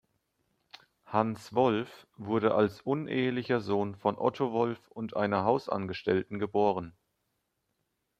Hans 1.05 1.53
Wolff 1.53 2.07
wurde 2.17 2.55
als 2.55 2.81
unehelicher 2.81 3.61
Sohn 3.61 3.95
von 3.95 4.17
Otto 4.17 4.51
Wolff 4.51 4.87
und 4.89 5.15
einer 5.15 5.43
Hausangestellten 5.43 6.39
geboren. 6.39 6.95